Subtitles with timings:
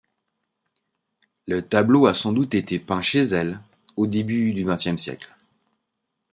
[1.45, 3.61] Le tableau a sans doute été peint chez elle,
[3.97, 5.29] au début du vingtième siècle.